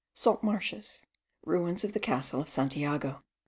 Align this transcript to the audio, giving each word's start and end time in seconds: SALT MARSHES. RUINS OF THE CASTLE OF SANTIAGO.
SALT 0.15 0.41
MARSHES. 0.43 1.05
RUINS 1.45 1.83
OF 1.83 1.93
THE 1.93 1.99
CASTLE 1.99 2.41
OF 2.41 2.49
SANTIAGO. 2.49 3.21